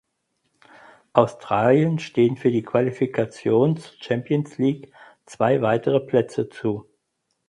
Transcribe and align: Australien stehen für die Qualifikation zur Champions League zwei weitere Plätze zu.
Australien 1.13 1.99
stehen 1.99 2.35
für 2.35 2.49
die 2.49 2.63
Qualifikation 2.63 3.77
zur 3.77 3.93
Champions 4.01 4.57
League 4.57 4.91
zwei 5.27 5.61
weitere 5.61 5.99
Plätze 5.99 6.49
zu. 6.49 6.87